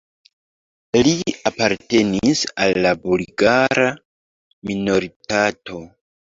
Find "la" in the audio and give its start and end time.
2.87-2.95